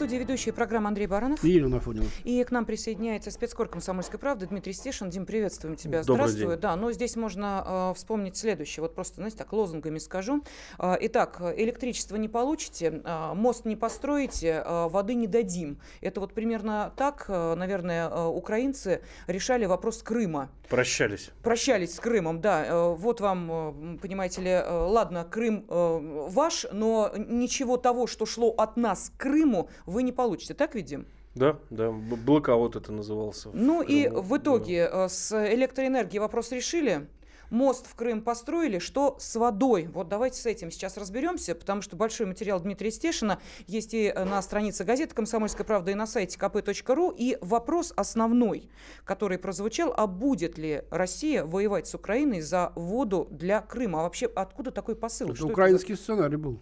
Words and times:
студии 0.00 0.16
ведущая 0.16 0.54
программа 0.54 0.88
Андрей 0.88 1.06
Баранов. 1.06 1.44
И 1.44 1.50
Елена 1.50 1.76
Афонина. 1.76 2.06
И 2.24 2.42
к 2.42 2.50
нам 2.50 2.64
присоединяется 2.64 3.30
спецкор 3.30 3.68
«Комсомольской 3.68 4.18
правды» 4.18 4.46
Дмитрий 4.46 4.72
Стешин. 4.72 5.10
Дим, 5.10 5.26
приветствуем 5.26 5.76
тебя. 5.76 6.02
Добрый 6.02 6.26
Здравствуй. 6.28 6.54
День. 6.54 6.60
Да, 6.62 6.74
но 6.74 6.90
здесь 6.90 7.16
можно 7.16 7.90
э, 7.92 7.94
вспомнить 7.94 8.34
следующее. 8.34 8.80
Вот 8.80 8.94
просто, 8.94 9.16
знаете, 9.16 9.36
так 9.36 9.52
лозунгами 9.52 9.98
скажу. 9.98 10.42
Э, 10.78 10.96
итак, 11.02 11.42
электричество 11.54 12.16
не 12.16 12.28
получите, 12.28 13.02
э, 13.04 13.34
мост 13.34 13.66
не 13.66 13.76
построите, 13.76 14.62
э, 14.64 14.88
воды 14.88 15.12
не 15.12 15.26
дадим. 15.26 15.78
Это 16.00 16.20
вот 16.20 16.32
примерно 16.32 16.94
так, 16.96 17.26
э, 17.28 17.54
наверное, 17.54 18.08
э, 18.08 18.26
украинцы 18.26 19.02
решали 19.26 19.66
вопрос 19.66 20.02
Крыма. 20.02 20.48
Прощались. 20.70 21.30
Прощались 21.42 21.96
с 21.96 22.00
Крымом, 22.00 22.40
да. 22.40 22.64
Э, 22.64 22.94
вот 22.94 23.20
вам, 23.20 23.96
э, 23.96 23.98
понимаете 23.98 24.40
ли, 24.40 24.50
э, 24.50 24.70
ладно, 24.70 25.26
Крым 25.30 25.66
э, 25.68 26.26
ваш, 26.30 26.64
но 26.72 27.12
ничего 27.16 27.76
того, 27.76 28.06
что 28.06 28.24
шло 28.24 28.54
от 28.56 28.78
нас 28.78 29.12
к 29.14 29.20
Крыму, 29.20 29.68
вы 29.90 30.02
не 30.02 30.12
получите. 30.12 30.54
Так 30.54 30.74
видим? 30.74 31.06
Да, 31.34 31.58
да, 31.70 31.90
б- 31.90 32.16
блокаут 32.16 32.76
это 32.76 32.92
назывался. 32.92 33.50
в 33.50 33.54
Ну 33.54 33.82
и 33.82 34.04
Крыму, 34.04 34.22
в 34.22 34.28
да. 34.30 34.36
итоге 34.38 34.88
э, 34.90 35.08
с 35.08 35.32
электроэнергией 35.54 36.20
вопрос 36.20 36.50
решили. 36.52 37.06
Мост 37.50 37.88
в 37.88 37.96
Крым 37.96 38.22
построили, 38.22 38.78
что 38.78 39.16
с 39.18 39.34
водой? 39.34 39.88
Вот 39.92 40.08
давайте 40.08 40.40
с 40.40 40.46
этим 40.46 40.70
сейчас 40.70 40.96
разберемся, 40.96 41.56
потому 41.56 41.82
что 41.82 41.96
большой 41.96 42.26
материал 42.26 42.60
Дмитрия 42.60 42.92
Стешина 42.92 43.40
есть 43.66 43.92
и 43.92 44.04
э, 44.06 44.24
на 44.24 44.40
странице 44.42 44.84
газеты 44.84 45.16
«Комсомольская 45.16 45.64
правда» 45.66 45.90
и 45.90 45.94
на 45.94 46.06
сайте 46.06 46.38
kp.ru. 46.38 47.12
И 47.16 47.38
вопрос 47.40 47.92
основной, 47.96 48.68
который 49.04 49.36
прозвучал, 49.38 49.92
а 49.96 50.06
будет 50.06 50.58
ли 50.58 50.82
Россия 50.90 51.44
воевать 51.44 51.88
с 51.88 51.94
Украиной 51.96 52.40
за 52.40 52.72
воду 52.76 53.26
для 53.32 53.60
Крыма? 53.62 54.00
А 54.00 54.02
вообще 54.04 54.26
откуда 54.26 54.70
такой 54.70 54.94
посыл? 54.94 55.26
Это 55.28 55.36
Что 55.36 55.46
это 55.46 55.52
украинский 55.52 55.96
сценарий 55.96 56.36
был. 56.36 56.60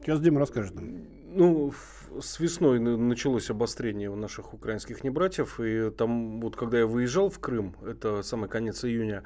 Сейчас 0.00 0.20
Дима 0.20 0.38
расскажет 0.38 0.74
нам. 0.76 0.98
Ну, 1.36 1.70
в- 1.70 2.03
с 2.20 2.40
весной 2.40 2.78
на- 2.78 2.96
началось 2.96 3.50
обострение 3.50 4.10
у 4.10 4.16
наших 4.16 4.54
украинских 4.54 5.04
небратьев, 5.04 5.60
и 5.60 5.90
там, 5.90 6.40
вот 6.40 6.56
когда 6.56 6.78
я 6.78 6.86
выезжал 6.86 7.30
в 7.30 7.38
Крым, 7.38 7.76
это 7.86 8.22
самый 8.22 8.48
конец 8.48 8.84
июня, 8.84 9.22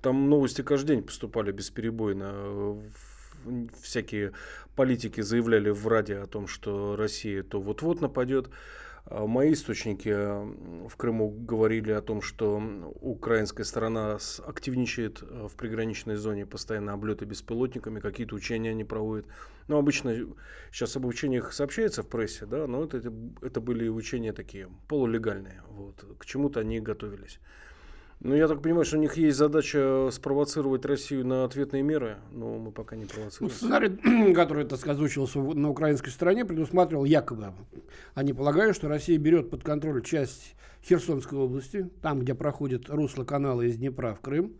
там 0.00 0.28
новости 0.28 0.62
каждый 0.62 0.96
день 0.96 1.02
поступали 1.04 1.52
бесперебойно. 1.52 2.32
Э, 2.34 2.82
Всякие 3.80 4.34
политики 4.76 5.20
заявляли 5.20 5.70
в 5.70 5.88
Раде 5.88 6.18
о 6.18 6.26
том, 6.28 6.46
что 6.46 6.94
Россия 6.94 7.42
то 7.42 7.60
вот-вот 7.60 8.00
нападет. 8.00 8.50
А 9.14 9.26
Мои 9.26 9.52
источники 9.52 10.08
в 10.88 10.96
Крыму 10.96 11.28
говорили 11.28 11.92
о 11.92 12.00
том, 12.00 12.22
что 12.22 12.62
украинская 13.02 13.64
сторона 13.64 14.18
активничает 14.46 15.22
э, 15.22 15.48
в 15.48 15.54
приграничной 15.54 16.16
зоне, 16.16 16.46
постоянно 16.46 16.94
облеты 16.94 17.26
беспилотниками, 17.26 18.00
какие-то 18.00 18.34
учения 18.34 18.70
они 18.70 18.84
проводят. 18.84 19.26
Ну, 19.68 19.76
обычно 19.76 20.16
сейчас 20.72 20.96
об 20.96 21.04
учениях 21.04 21.52
сообщается 21.52 22.02
в 22.02 22.08
прессе, 22.08 22.46
да, 22.46 22.66
но 22.66 22.84
это, 22.84 23.12
это 23.42 23.60
были 23.60 23.86
учения 23.88 24.32
такие 24.32 24.70
полулегальные. 24.88 25.62
Вот. 25.68 26.02
К 26.18 26.24
чему-то 26.24 26.60
они 26.60 26.80
готовились. 26.80 27.38
Ну, 28.24 28.36
я 28.36 28.46
так 28.46 28.62
понимаю, 28.62 28.84
что 28.84 28.98
у 28.98 29.00
них 29.00 29.16
есть 29.16 29.36
задача 29.36 30.08
спровоцировать 30.12 30.84
Россию 30.84 31.26
на 31.26 31.42
ответные 31.44 31.82
меры, 31.82 32.18
но 32.30 32.56
мы 32.56 32.70
пока 32.70 32.94
не 32.94 33.02
Ну, 33.02 33.08
провоцируем. 33.08 33.50
сценарий, 33.52 34.32
который, 34.34 34.64
так 34.64 34.78
сказать, 34.78 34.96
озвучивался 34.96 35.40
в- 35.40 35.56
на 35.56 35.68
украинской 35.68 36.10
стороне, 36.10 36.44
предусматривал 36.44 37.04
якобы, 37.04 37.52
они 38.14 38.32
полагают, 38.32 38.76
что 38.76 38.86
Россия 38.88 39.18
берет 39.18 39.50
под 39.50 39.64
контроль 39.64 40.02
часть 40.02 40.54
Херсонской 40.84 41.36
области, 41.36 41.90
там, 42.00 42.20
где 42.20 42.34
проходит 42.36 42.88
русло 42.90 43.24
канала 43.24 43.62
из 43.62 43.76
Днепра 43.76 44.14
в 44.14 44.20
Крым, 44.20 44.52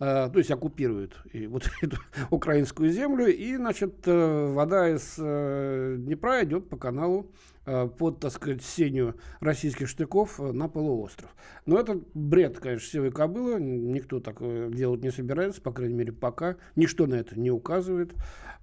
э, 0.00 0.28
то 0.32 0.38
есть 0.38 0.50
оккупирует 0.50 1.12
и 1.32 1.46
вот 1.46 1.70
эту 1.82 1.98
украинскую 2.30 2.90
землю, 2.90 3.26
и, 3.28 3.56
значит, 3.56 3.94
э, 4.06 4.52
вода 4.52 4.88
из 4.90 5.14
э, 5.18 5.96
Днепра 6.00 6.42
идет 6.42 6.68
по 6.68 6.76
каналу 6.76 7.30
э, 7.30 7.53
под, 7.64 8.20
так 8.20 8.32
сказать, 8.32 8.62
сенью 8.62 9.16
российских 9.40 9.88
штыков 9.88 10.40
э, 10.40 10.52
на 10.52 10.68
полуостров. 10.68 11.34
Но 11.66 11.78
это 11.78 12.00
бред, 12.12 12.58
конечно, 12.58 12.86
сивой 12.86 13.10
кобылы, 13.10 13.60
никто 13.60 14.20
такое 14.20 14.68
делать 14.70 15.02
не 15.02 15.10
собирается, 15.10 15.62
по 15.62 15.72
крайней 15.72 15.94
мере, 15.94 16.12
пока. 16.12 16.56
Ничто 16.76 17.06
на 17.06 17.14
это 17.14 17.38
не 17.38 17.50
указывает, 17.50 18.12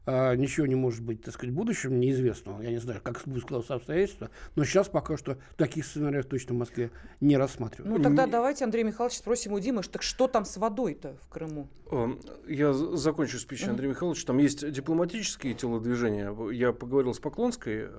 а, 0.06 0.36
ничего 0.36 0.66
не 0.66 0.76
может 0.76 1.04
быть, 1.04 1.22
так 1.22 1.34
сказать, 1.34 1.54
в 1.54 1.56
будущем 1.56 2.00
неизвестного. 2.00 2.62
Я 2.62 2.70
не 2.70 2.80
знаю, 2.80 3.02
как 3.04 3.22
будут 3.26 3.44
складываться 3.44 3.76
обстоятельства, 3.76 4.30
но 4.56 4.64
сейчас 4.64 4.90
пока 4.90 5.16
что 5.18 5.38
таких 5.58 5.86
сценариев 5.86 6.26
точно 6.26 6.56
в 6.56 6.58
Москве 6.58 6.90
не 7.20 7.38
рассматривают. 7.38 7.98
Ну 7.98 8.04
тогда 8.04 8.26
давайте, 8.26 8.66
Андрей 8.66 8.84
Михайлович, 8.84 9.18
спросим 9.18 9.54
у 9.54 9.60
Димы, 9.60 9.84
так 9.84 10.02
что 10.02 10.28
там 10.28 10.46
с 10.46 10.58
водой-то 10.58 11.16
в 11.24 11.30
Крыму? 11.30 11.68
Э, 11.92 12.08
Я 12.48 12.74
закончу 12.74 13.38
спич 13.38 13.64
Андрея 13.68 13.90
Михайловича. 13.92 14.26
Там 14.26 14.40
есть 14.40 14.70
дипломатические 14.72 15.54
телодвижения. 15.54 16.34
Я 16.52 16.72
поговорил 16.72 17.14
с 17.14 17.20
Поклонской. 17.20 17.90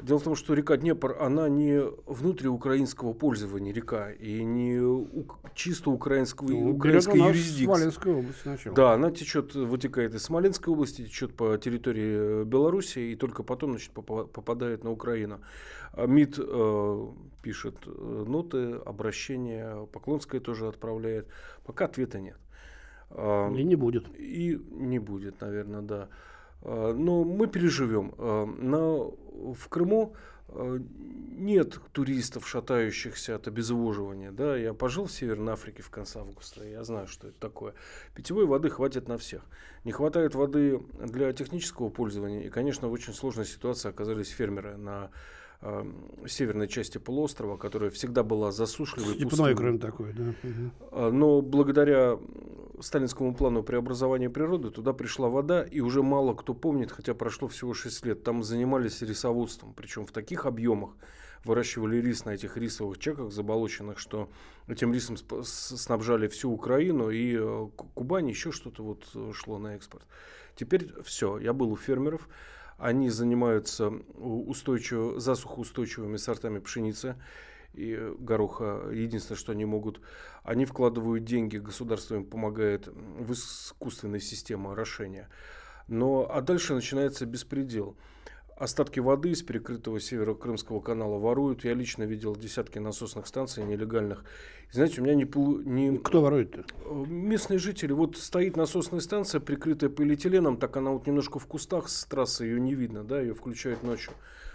Дело 0.00 0.18
в 0.18 0.22
том, 0.24 0.34
что 0.34 0.54
река 0.54 0.76
Днепр, 0.76 1.16
она 1.20 1.48
не 1.48 1.80
внутриукраинского 2.06 3.12
пользования 3.12 3.72
река, 3.72 4.10
и 4.10 4.42
не 4.42 4.78
у- 4.80 5.26
чисто 5.54 5.90
украинского, 5.90 6.48
Ну, 6.48 6.70
украинской 6.76 7.18
юрисдикции. 7.18 7.64
Смоленская 7.64 8.14
область 8.14 8.40
сначала. 8.42 8.74
Да, 8.76 8.92
она 8.94 9.10
течет, 9.10 9.54
вытекает 9.54 10.14
из 10.14 10.22
Смоленской 10.24 10.72
области, 10.72 11.04
течет 11.04 11.34
по 11.34 11.56
территории 11.58 12.42
э, 12.42 12.44
Белоруссии 12.44 13.12
и 13.12 13.16
только 13.16 13.42
потом 13.42 13.70
значит, 13.72 13.92
попа- 13.92 14.26
попадает 14.26 14.82
на 14.82 14.90
Украину. 14.90 15.40
А 15.92 16.06
МИД 16.06 16.38
э, 16.38 17.06
пишет 17.42 17.76
э, 17.86 18.24
ноты, 18.26 18.72
обращения, 18.86 19.86
Поклонская 19.92 20.40
тоже 20.40 20.66
отправляет. 20.68 21.28
Пока 21.64 21.84
ответа 21.84 22.18
нет. 22.18 22.36
А, 23.10 23.52
И 23.54 23.62
не 23.62 23.76
будет. 23.76 24.06
и 24.18 24.58
не 24.70 24.98
будет, 24.98 25.40
наверное, 25.42 25.82
да. 25.82 26.08
А, 26.62 26.92
Но 26.92 27.24
мы 27.24 27.46
переживем. 27.46 28.14
А, 28.18 28.46
На, 28.46 29.10
в 29.54 29.68
Крыму 29.68 30.14
а, 30.48 30.78
нет 31.38 31.78
туристов, 31.92 32.48
шатающихся 32.48 33.36
от 33.36 33.48
обезвоживания. 33.48 34.30
Да? 34.30 34.56
Я 34.56 34.74
пожил 34.74 35.06
в 35.06 35.12
Северной 35.12 35.54
Африке 35.54 35.82
в 35.82 35.90
конце 35.90 36.20
августа, 36.20 36.64
я 36.64 36.84
знаю, 36.84 37.06
что 37.06 37.28
это 37.28 37.38
такое. 37.38 37.74
Питьевой 38.14 38.46
воды 38.46 38.70
хватит 38.70 39.08
на 39.08 39.18
всех. 39.18 39.42
Не 39.84 39.92
хватает 39.92 40.34
воды 40.34 40.80
для 41.00 41.32
технического 41.32 41.88
пользования. 41.88 42.42
И, 42.42 42.48
конечно, 42.50 42.88
в 42.88 42.92
очень 42.92 43.14
сложной 43.14 43.46
ситуации 43.46 43.88
оказались 43.88 44.28
фермеры 44.28 44.76
на 44.76 45.10
северной 46.26 46.68
части 46.68 46.98
полуострова, 46.98 47.56
которая 47.56 47.90
всегда 47.90 48.22
была 48.22 48.52
засушливой. 48.52 49.14
Степной. 49.14 49.54
Крым 49.54 49.78
такой, 49.78 50.12
да. 50.12 50.34
А, 50.90 51.10
Но 51.10 51.40
благодаря 51.40 52.18
сталинскому 52.80 53.34
плану 53.34 53.62
преобразования 53.62 54.28
природы 54.28 54.70
туда 54.70 54.92
пришла 54.92 55.28
вода, 55.28 55.62
и 55.62 55.80
уже 55.80 56.02
мало 56.02 56.34
кто 56.34 56.52
помнит, 56.54 56.90
хотя 56.90 57.14
прошло 57.14 57.46
всего 57.48 57.74
6 57.74 58.06
лет, 58.06 58.22
там 58.24 58.42
занимались 58.42 59.02
рисоводством, 59.02 59.72
причем 59.74 60.04
в 60.04 60.10
таких 60.12 60.46
объемах 60.46 60.90
выращивали 61.44 62.00
рис 62.00 62.24
на 62.24 62.30
этих 62.30 62.56
рисовых 62.56 62.98
чеках 62.98 63.32
заболоченных, 63.32 63.98
что 63.98 64.28
этим 64.68 64.92
рисом 64.92 65.16
снабжали 65.44 66.28
всю 66.28 66.52
Украину, 66.52 67.10
и 67.10 67.36
э, 67.36 67.68
Ку- 67.76 67.88
Кубань 67.94 68.28
еще 68.28 68.52
что-то 68.52 68.82
вот 68.84 69.04
э, 69.14 69.32
шло 69.34 69.58
на 69.58 69.74
экспорт. 69.74 70.04
Теперь 70.54 70.92
все, 71.02 71.38
я 71.38 71.52
был 71.52 71.72
у 71.72 71.76
фермеров, 71.76 72.28
они 72.78 73.10
занимаются 73.10 73.88
у- 73.88 74.48
устойчиво, 74.48 75.20
засухоустойчивыми 75.20 76.16
сортами 76.16 76.58
пшеницы 76.58 77.16
и 77.74 78.14
гороха. 78.18 78.88
Единственное, 78.92 79.38
что 79.38 79.52
они 79.52 79.64
могут, 79.64 80.00
они 80.42 80.64
вкладывают 80.64 81.24
деньги, 81.24 81.58
государство 81.58 82.16
им 82.16 82.24
помогает 82.24 82.86
в 82.86 83.32
искусственные 83.32 84.20
системы 84.20 84.72
орошения. 84.72 85.28
Но, 85.88 86.28
а 86.30 86.40
дальше 86.40 86.74
начинается 86.74 87.26
беспредел. 87.26 87.96
Остатки 88.62 89.00
воды 89.00 89.30
из 89.30 89.42
перекрытого 89.42 89.98
северо-крымского 89.98 90.78
канала 90.78 91.18
воруют. 91.18 91.64
Я 91.64 91.74
лично 91.74 92.04
видел 92.04 92.36
десятки 92.36 92.78
насосных 92.78 93.26
станций 93.26 93.64
нелегальных. 93.64 94.24
Знаете, 94.70 95.00
у 95.00 95.04
меня 95.04 95.16
не, 95.16 95.24
полу- 95.24 95.64
не, 95.64 95.98
Кто 95.98 96.20
ворует-то? 96.20 96.64
Э, 96.84 97.04
Местные 97.08 97.58
жители, 97.58 97.90
вот 97.90 98.16
стоит 98.16 98.56
насосная 98.56 99.00
станция, 99.00 99.40
прикрытая 99.40 99.90
полиэтиленом, 99.90 100.58
так 100.58 100.76
она 100.76 100.92
вот 100.92 101.08
немножко 101.08 101.40
в 101.40 101.46
кустах 101.46 101.88
с 101.88 102.04
трассы, 102.04 102.44
ее 102.44 102.60
не 102.60 102.76
видно, 102.76 103.02
да, 103.02 103.20
ее 103.20 103.34
включают 103.34 103.82
ночью. 103.82 104.12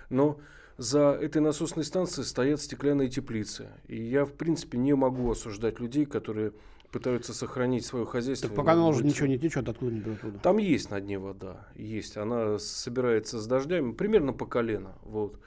Но 0.10 0.40
за 0.78 1.10
этой 1.12 1.42
насосной 1.42 1.84
станцией 1.84 2.26
стоят 2.26 2.62
стеклянные 2.62 3.10
теплицы. 3.10 3.68
И 3.90 4.02
я, 4.02 4.24
в 4.24 4.32
принципе, 4.32 4.78
не 4.78 4.94
могу 4.96 5.30
осуждать 5.30 5.82
людей, 5.82 6.06
которые 6.06 6.54
пытаются 6.92 7.34
сохранить 7.34 7.86
свое 7.86 8.06
хозяйство. 8.06 8.50
Так 8.50 8.56
по 8.56 8.64
каналу 8.64 8.94
же 8.94 9.04
Быть- 9.04 9.12
ничего 9.12 9.28
не 9.28 9.38
течет, 9.38 9.68
откуда 9.70 9.92
не 9.92 10.00
берут 10.00 10.24
воду? 10.24 10.40
Там 10.42 10.58
есть 10.58 10.90
на 10.90 11.00
дне 11.02 11.20
вода, 11.20 11.68
есть. 11.76 12.18
Она 12.18 12.60
собирается 12.60 13.40
с 13.40 13.48
дождями, 13.48 13.92
примерно 13.92 14.34
по 14.34 14.46
колено. 14.46 14.96
Вот. 15.04 15.40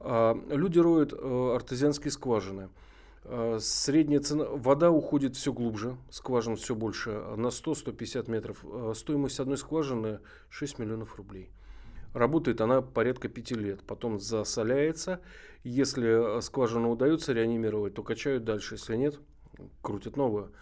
А, 0.00 0.38
люди 0.50 0.78
роют 0.78 1.12
э, 1.12 1.52
артезианские 1.54 2.10
скважины. 2.10 2.68
А, 3.24 3.58
Средняя 3.60 4.20
цена, 4.20 4.44
вода 4.44 4.90
уходит 4.90 5.36
все 5.36 5.52
глубже, 5.52 5.96
скважин 6.10 6.56
все 6.56 6.74
больше, 6.74 7.10
на 7.36 7.48
100-150 7.48 8.30
метров. 8.30 8.58
А, 8.64 8.92
Стоимость 8.94 9.40
одной 9.40 9.56
скважины 9.56 10.20
6 10.50 10.78
миллионов 10.78 11.16
рублей. 11.16 11.50
Работает 12.12 12.60
она 12.60 12.80
порядка 12.80 13.28
пяти 13.28 13.54
лет. 13.54 13.80
Потом 13.82 14.20
засоляется. 14.20 15.20
Если 15.64 16.40
скважину 16.42 16.90
удается 16.92 17.32
реанимировать, 17.32 17.94
то 17.94 18.02
качают 18.04 18.44
дальше. 18.44 18.74
Если 18.74 18.96
нет, 18.96 19.18
крутят 19.82 20.16
новую. 20.16 20.52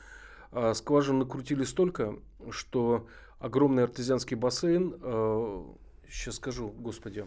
А 0.52 0.75
скважин 0.75 1.19
накрутили 1.19 1.64
столько, 1.64 2.19
что 2.50 3.06
огромный 3.38 3.84
артезианский 3.84 4.37
бассейн, 4.37 4.94
сейчас 6.08 6.37
скажу, 6.37 6.69
господи, 6.69 7.26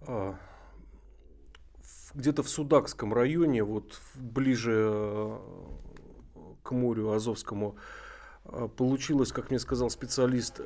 э, 0.00 0.34
где-то 2.14 2.42
в 2.42 2.48
Судакском 2.48 3.14
районе, 3.14 3.62
вот 3.62 4.00
ближе 4.16 4.90
э, 4.92 5.38
к 6.64 6.72
морю 6.72 7.12
Азовскому, 7.12 7.76
получилась, 8.76 9.30
как 9.30 9.50
мне 9.50 9.58
сказал 9.58 9.90
специалист, 9.90 10.58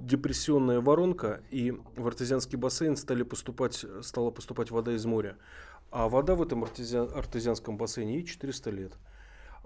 депрессионная 0.00 0.80
воронка, 0.80 1.40
и 1.50 1.70
в 1.96 2.06
артезианский 2.06 2.58
бассейн 2.58 2.96
стали 2.96 3.22
поступать, 3.22 3.86
стала 4.02 4.32
поступать 4.32 4.72
вода 4.72 4.92
из 4.92 5.06
моря. 5.06 5.36
А 5.92 6.08
вода 6.08 6.34
в 6.34 6.42
этом 6.42 6.64
артезиан, 6.64 7.08
артезианском 7.14 7.76
бассейне 7.76 8.16
ей 8.16 8.24
400 8.24 8.70
лет. 8.70 8.92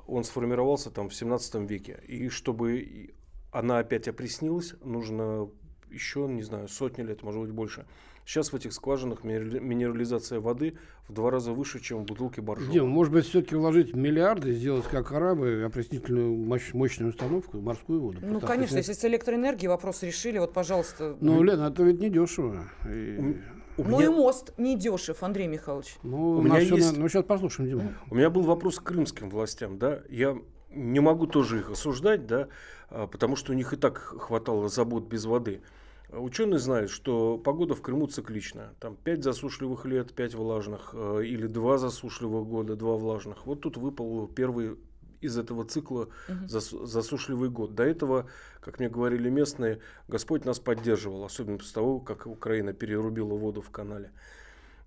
Он 0.07 0.25
сформировался 0.25 0.91
там 0.91 1.09
в 1.09 1.15
17 1.15 1.55
веке. 1.69 2.01
И 2.07 2.29
чтобы 2.29 3.11
она 3.53 3.79
опять 3.79 4.09
опреснилась, 4.09 4.75
нужно 4.83 5.49
еще, 5.91 6.27
не 6.29 6.43
знаю, 6.43 6.69
сотни 6.69 7.03
лет, 7.03 7.23
может 7.23 7.41
быть, 7.41 7.51
больше. 7.51 7.87
Сейчас 8.27 8.53
в 8.53 8.57
этих 8.57 8.73
скважинах 8.73 9.23
минерализация 9.23 10.41
воды 10.41 10.79
в 11.09 11.13
два 11.13 11.31
раза 11.31 11.53
выше, 11.53 11.79
чем 11.79 11.99
в 11.99 12.07
бутылке 12.07 12.41
боржома. 12.41 12.73
Дим, 12.73 12.89
может 12.89 13.13
быть, 13.13 13.27
все-таки 13.27 13.55
вложить 13.55 13.95
миллиарды, 13.95 14.53
сделать 14.53 14.87
как 14.87 15.13
арабы, 15.13 15.63
опреснительную 15.63 16.35
мощ, 16.35 16.73
мощную 16.73 17.11
установку, 17.11 17.61
морскую 17.61 18.01
воду. 18.01 18.21
Ну, 18.23 18.41
конечно, 18.41 18.79
если 18.79 18.95
с 18.95 19.05
электроэнергией 19.05 19.69
вопрос 19.69 20.03
решили, 20.03 20.39
вот, 20.39 20.55
пожалуйста. 20.55 21.19
Ну, 21.21 21.43
Лена, 21.43 21.69
это 21.69 21.83
ведь 21.83 22.01
не 22.01 22.09
дешево. 22.09 22.65
И... 22.89 23.37
У 23.77 23.83
ну 23.83 23.99
меня... 23.99 24.05
и 24.05 24.09
мост 24.09 24.53
не 24.57 24.77
дешев, 24.77 25.23
Андрей 25.23 25.49
Михайлович. 25.49 25.97
Ну, 26.03 26.33
у 26.39 26.43
меня 26.43 26.59
есть... 26.59 26.93
на... 26.93 26.99
ну 26.99 27.09
сейчас 27.09 27.25
послушаем, 27.25 27.69
Дима. 27.69 27.95
У 28.11 28.15
меня 28.15 28.31
был 28.31 28.43
вопрос 28.43 28.79
к 28.79 28.85
крымским 28.85 29.31
властям, 29.31 29.79
да. 29.79 30.03
Я 30.09 30.39
не 30.71 31.01
могу 31.01 31.27
тоже 31.27 31.61
их 31.61 31.71
осуждать, 31.71 32.27
да, 32.27 32.49
а, 32.89 33.07
потому 33.07 33.37
что 33.37 33.53
у 33.53 33.55
них 33.55 33.73
и 33.73 33.77
так 33.77 33.99
хватало 33.99 34.69
забот 34.69 35.05
без 35.05 35.25
воды. 35.25 35.63
Ученые 36.11 36.59
знают, 36.59 36.91
что 36.91 37.39
погода 37.39 37.75
в 37.75 37.83
Крыму 37.83 38.07
цикличная. 38.07 38.75
Там 38.79 38.97
5 38.97 39.25
засушливых 39.25 39.85
лет, 39.85 40.15
5 40.15 40.35
влажных, 40.35 40.91
э, 40.93 41.25
или 41.25 41.47
2 41.47 41.79
засушливых 41.79 42.47
года, 42.47 42.77
2 42.77 42.97
влажных. 42.97 43.47
Вот 43.47 43.63
тут 43.63 43.77
выпал 43.77 44.29
первый 44.29 44.77
из 45.25 45.39
этого 45.39 45.65
цикла 45.65 46.09
угу. 46.29 46.49
засушливый 46.49 47.51
год. 47.51 47.75
До 47.75 47.85
этого, 47.85 48.29
как 48.61 48.79
мне 48.79 48.89
говорили 48.89 49.31
местные, 49.31 49.81
Господь 50.09 50.45
нас 50.45 50.59
поддерживал, 50.59 51.25
особенно 51.25 51.59
после 51.59 51.75
того, 51.75 52.01
как 52.01 52.27
Украина 52.27 52.73
перерубила 52.73 53.35
воду 53.35 53.61
в 53.61 53.71
канале. 53.71 54.13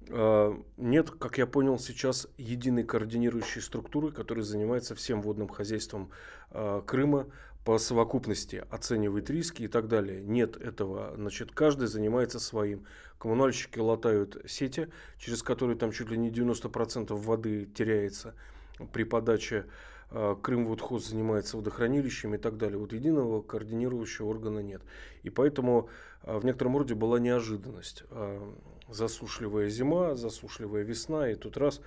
А, 0.09 0.57
нет, 0.77 1.11
как 1.11 1.37
я 1.37 1.47
понял, 1.47 1.79
сейчас 1.79 2.27
единой 2.37 2.83
координирующей 2.83 3.61
структуры, 3.61 4.11
которая 4.11 4.43
занимается 4.43 4.95
всем 4.95 5.21
водным 5.21 5.47
хозяйством 5.47 6.11
а, 6.51 6.81
Крыма, 6.81 7.27
по 7.67 7.79
совокупности 7.79 8.63
оценивает 8.71 9.29
риски 9.29 9.63
и 9.63 9.67
так 9.67 9.89
далее. 9.89 10.23
Нет 10.23 10.55
этого. 10.55 11.11
Значит, 11.17 11.51
каждый 11.51 11.89
занимается 11.89 12.39
своим. 12.39 12.85
Коммунальщики 13.19 13.77
латают 13.77 14.37
сети, 14.47 14.87
через 15.17 15.43
которые 15.43 15.77
там 15.77 15.91
чуть 15.91 16.09
ли 16.09 16.17
не 16.17 16.31
90% 16.31 17.13
воды 17.13 17.65
теряется 17.65 18.35
при 18.93 19.03
подаче. 19.03 19.65
А, 20.11 20.35
Крым 20.35 20.65
Водхоз 20.65 21.07
занимается 21.07 21.57
водохранилищем 21.57 22.35
и 22.35 22.37
так 22.37 22.57
далее. 22.57 22.77
Вот 22.77 22.93
единого 22.93 23.41
координирующего 23.41 24.27
органа 24.27 24.59
нет. 24.59 24.81
И 25.23 25.29
поэтому 25.29 25.89
в 26.23 26.43
некотором 26.45 26.77
роде 26.77 26.95
была 26.95 27.19
неожиданность 27.19 28.03
засушливая 28.89 29.69
зима, 29.69 30.15
засушливая 30.15 30.83
весна, 30.83 31.29
и 31.29 31.35
тут 31.35 31.57
раз 31.57 31.81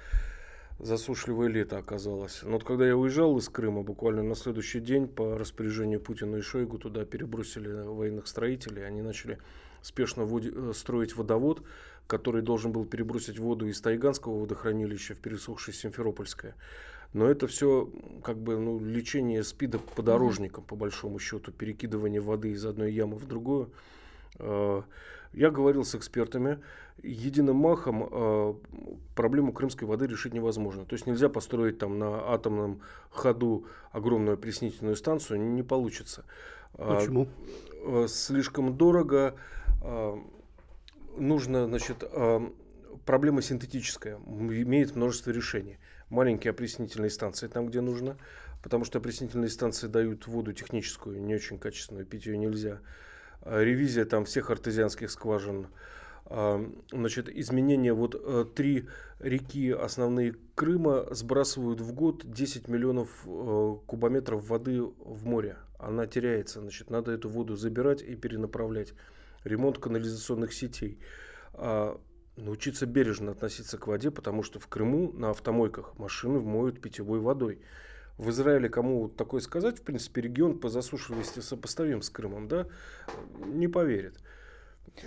засушливое 0.79 1.49
лето 1.49 1.79
оказалось. 1.79 2.43
Но 2.43 2.53
вот 2.53 2.65
когда 2.65 2.87
я 2.87 2.97
уезжал 2.97 3.37
из 3.39 3.49
Крыма, 3.49 3.83
буквально 3.83 4.23
на 4.23 4.35
следующий 4.35 4.81
день 4.81 5.09
по 5.09 5.37
распоряжению 5.37 6.01
Путина 6.01 6.37
и 6.37 6.41
Шойгу 6.41 6.79
туда 6.79 7.05
перебросили 7.05 7.69
военных 7.71 8.27
строителей, 8.27 8.87
они 8.87 9.03
начали 9.03 9.39
спешно 9.83 10.23
э, 10.23 10.73
строить 10.75 11.17
водовод, 11.17 11.63
который 12.07 12.43
должен 12.43 12.73
был 12.73 12.85
перебросить 12.85 13.39
воду 13.39 13.67
из 13.67 13.81
Тайганского 13.81 14.41
водохранилища 14.41 15.15
в 15.15 15.19
пересохшее 15.19 15.75
Симферопольское. 15.75 16.55
Но 17.13 17.27
это 17.27 17.47
все 17.47 17.91
как 18.23 18.39
бы 18.39 18.57
ну, 18.59 18.79
лечение 18.79 19.43
СПИДа 19.43 19.79
подорожником, 19.79 20.65
по 20.65 20.77
большому 20.77 21.19
счету, 21.19 21.51
перекидывание 21.53 22.21
воды 22.21 22.51
из 22.51 22.65
одной 22.65 22.93
ямы 22.93 23.17
в 23.17 23.27
другую. 23.27 23.71
Э, 24.39 24.83
я 25.33 25.51
говорил 25.51 25.85
с 25.85 25.95
экспертами, 25.95 26.59
единым 27.03 27.57
махом 27.57 28.09
э, 28.11 28.55
проблему 29.15 29.53
крымской 29.53 29.87
воды 29.87 30.07
решить 30.07 30.35
невозможно. 30.35 30.85
То 30.85 30.95
есть 30.95 31.07
нельзя 31.07 31.29
построить 31.29 31.79
там 31.79 31.99
на 31.99 32.33
атомном 32.33 32.81
ходу 33.11 33.67
огромную 33.93 34.35
опреснительную 34.35 34.97
станцию, 34.97 35.41
не 35.41 35.63
получится. 35.63 36.25
Почему? 36.77 37.29
Слишком 38.09 38.77
дорого. 38.77 39.35
Э, 39.83 40.17
нужно, 41.17 41.67
значит, 41.67 42.03
э, 42.03 42.51
проблема 43.07 43.43
синтетическая, 43.43 44.17
имеет 44.17 44.95
множество 44.97 45.31
решений. 45.31 45.79
Маленькие 46.09 46.51
опреснительные 46.51 47.11
станции 47.11 47.47
там, 47.47 47.67
где 47.67 47.81
нужно, 47.81 48.17
потому 48.63 48.85
что 48.85 48.99
опреснительные 48.99 49.49
станции 49.49 49.87
дают 49.87 50.27
воду 50.27 50.53
техническую, 50.53 51.23
не 51.23 51.35
очень 51.35 51.59
качественную, 51.59 52.05
пить 52.05 52.27
ее 52.27 52.37
нельзя. 52.37 52.81
Э, 53.43 53.63
ревизия 53.63 54.05
там 54.05 54.25
всех 54.25 54.51
артезианских 54.51 55.11
скважин, 55.11 55.69
значит, 56.93 57.29
изменения, 57.29 57.93
вот 57.93 58.55
три 58.55 58.87
реки 59.19 59.73
основные 59.73 60.37
Крыма 60.55 61.13
сбрасывают 61.13 61.81
в 61.81 61.93
год 61.93 62.23
10 62.25 62.69
миллионов 62.69 63.09
кубометров 63.87 64.49
воды 64.49 64.81
в 64.81 65.27
море. 65.27 65.57
Она 65.81 66.07
теряется, 66.07 66.61
значит, 66.61 66.89
надо 66.89 67.11
эту 67.11 67.29
воду 67.29 67.57
забирать 67.57 68.03
и 68.03 68.15
перенаправлять. 68.15 68.95
Ремонт 69.45 69.79
канализационных 69.79 70.53
сетей. 70.53 70.99
А, 71.55 72.01
научиться 72.37 72.87
бережно 72.87 73.33
относиться 73.33 73.79
к 73.79 73.87
воде, 73.87 74.11
потому 74.11 74.43
что 74.43 74.59
в 74.59 74.67
Крыму 74.69 75.13
на 75.13 75.31
автомойках 75.31 75.99
машины 75.99 76.41
моют 76.41 76.81
питьевой 76.81 77.21
водой 77.21 77.61
в 78.21 78.29
Израиле 78.29 78.69
кому 78.69 79.09
такое 79.09 79.41
сказать, 79.41 79.79
в 79.79 79.83
принципе, 79.83 80.21
регион 80.21 80.59
по 80.59 80.69
засушливости 80.69 81.41
сопоставим 81.41 82.03
с 82.03 82.11
Крымом, 82.11 82.49
да, 82.49 82.67
не 83.47 83.67
поверит. 83.67 84.19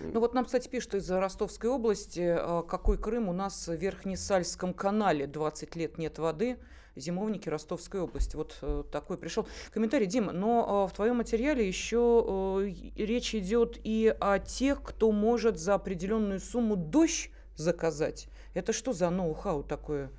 Ну 0.02 0.20
вот 0.20 0.34
нам, 0.34 0.46
кстати, 0.46 0.68
пишут 0.68 0.96
из 0.96 1.10
Ростовской 1.10 1.70
области, 1.70 2.22
а, 2.22 2.64
какой 2.64 2.98
Крым 2.98 3.30
у 3.30 3.34
нас 3.34 3.68
в 3.68 3.74
Верхнесальском 3.74 4.74
канале 4.74 5.28
20 5.28 5.76
лет 5.76 5.98
нет 5.98 6.20
воды, 6.20 6.58
зимовники 6.96 7.50
Ростовской 7.50 8.02
области. 8.02 8.36
Вот 8.36 8.58
э, 8.62 8.84
такой 8.92 9.18
пришел 9.18 9.48
комментарий. 9.72 10.06
Дим, 10.06 10.26
но 10.34 10.86
э, 10.86 10.92
в 10.92 10.96
твоем 10.96 11.18
материале 11.18 11.68
еще 11.68 12.62
э, 12.66 13.04
речь 13.04 13.34
идет 13.36 13.80
и 13.84 14.16
о 14.20 14.40
тех, 14.40 14.82
кто 14.84 15.12
может 15.12 15.60
за 15.60 15.76
определенную 15.76 16.40
сумму 16.40 16.76
дождь 16.76 17.32
заказать. 17.56 18.28
Это 18.54 18.74
что 18.74 18.94
за 18.94 19.10
ноу-хау 19.10 19.64
такое? 19.64 20.12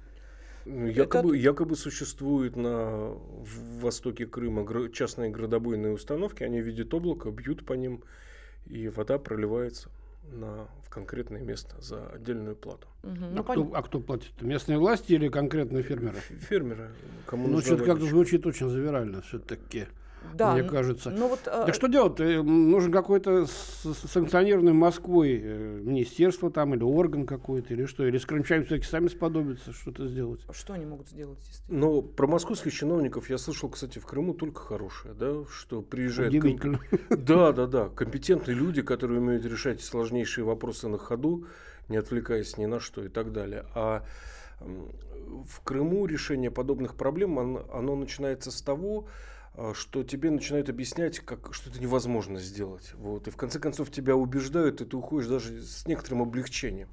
Ну, 0.65 0.87
якобы, 0.87 1.37
Это... 1.37 1.45
якобы 1.45 1.77
существует 1.77 2.57
на 2.57 3.15
востоке 3.81 4.27
Крыма 4.27 4.89
частные 4.91 5.31
градобойные 5.31 5.93
установки, 5.93 6.43
они 6.43 6.61
видят 6.61 6.93
облако, 6.95 7.31
бьют 7.31 7.67
по 7.67 7.75
ним, 7.75 8.03
и 8.67 8.89
вода 8.89 9.19
проливается 9.19 9.91
на, 10.33 10.69
в 10.85 10.91
конкретное 10.91 11.41
место 11.41 11.81
за 11.81 12.07
отдельную 12.09 12.57
плату. 12.57 12.89
Угу. 13.03 13.13
А, 13.13 13.31
ну, 13.33 13.45
кто, 13.45 13.71
а 13.75 13.83
кто 13.83 14.01
платит? 14.01 14.41
Местные 14.41 14.79
власти 14.79 15.13
или 15.13 15.29
конкретные 15.29 15.83
фермеры? 15.83 16.19
Фермеры. 16.49 16.91
Кому 17.27 17.49
ну, 17.49 17.61
что-то 17.61 17.85
как-то 17.85 18.07
звучит 18.07 18.47
очень 18.47 18.69
завирально 18.69 19.23
все-таки 19.23 19.87
да, 20.33 20.53
мне 20.55 20.63
кажется. 20.63 21.11
Ну, 21.11 21.29
вот, 21.29 21.41
а... 21.47 21.67
Так 21.67 21.75
что 21.75 21.87
делать? 21.87 22.19
Э, 22.21 22.43
нужен 22.43 22.93
какой-то 22.93 23.47
санкционированный 23.47 24.73
Москвой 24.73 25.41
э, 25.43 25.81
министерство 25.83 26.51
там 26.51 26.75
или 26.75 26.83
орган 26.83 27.27
какой-то, 27.27 27.75
или 27.75 27.87
что? 27.87 28.07
Или 28.07 28.19
с 28.19 28.27
крымчанами 28.27 28.65
все-таки 28.65 28.87
сами 28.89 29.09
сподобятся 29.09 29.73
что-то 29.73 30.07
сделать? 30.07 30.41
Что 30.51 30.75
они 30.75 30.87
могут 30.87 31.09
сделать? 31.09 31.39
Ну, 31.69 32.03
про 32.03 32.27
московских 32.27 32.73
чиновников 32.73 33.31
я 33.31 33.39
слышал, 33.39 33.69
кстати, 33.69 33.99
в 33.99 34.07
Крыму 34.07 34.35
только 34.35 34.61
хорошее, 34.61 35.15
да, 35.15 35.45
что 35.51 35.83
приезжают... 35.83 36.35
Удивительно. 36.35 36.81
Да, 37.11 37.53
да, 37.53 37.67
да. 37.67 37.89
Компетентные 37.89 38.55
люди, 38.55 38.83
которые 38.83 39.21
умеют 39.21 39.45
решать 39.45 39.83
сложнейшие 39.83 40.45
вопросы 40.45 40.89
на 40.89 40.99
ходу, 40.99 41.47
не 41.89 41.97
отвлекаясь 41.97 42.57
ни 42.59 42.67
на 42.67 42.81
что 42.81 43.05
и 43.05 43.09
так 43.09 43.33
далее. 43.33 43.67
А 43.75 44.05
в 44.61 45.61
Крыму 45.63 46.07
решение 46.07 46.51
подобных 46.51 46.95
проблем, 46.97 47.39
оно, 47.39 47.67
оно 47.73 47.97
начинается 47.97 48.51
с 48.51 48.63
того, 48.63 49.07
что 49.75 50.03
тебе 50.03 50.31
начинают 50.31 50.69
объяснять, 50.69 51.21
как, 51.21 51.55
что 51.55 51.71
это 51.71 51.81
невозможно 51.81 52.39
сделать. 52.41 52.93
Вот. 52.95 53.29
И 53.29 53.31
в 53.31 53.37
конце 53.37 53.59
концов 53.59 53.91
тебя 53.91 54.17
убеждают, 54.17 54.81
и 54.81 54.85
ты 54.85 54.97
уходишь 54.97 55.29
даже 55.29 55.63
с 55.63 55.87
некоторым 55.87 56.23
облегчением. 56.23 56.89